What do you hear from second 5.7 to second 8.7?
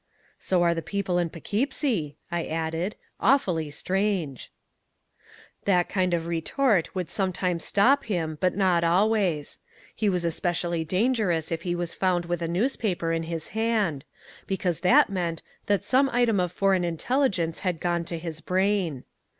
kind of retort would sometimes stop him, but